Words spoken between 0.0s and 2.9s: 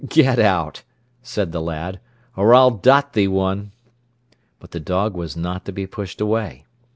"Get out," said the lad, "or I'll